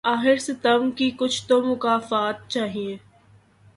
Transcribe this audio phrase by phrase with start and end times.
[0.03, 2.95] آخر ستم کی کچھ تو مکافات چاہیے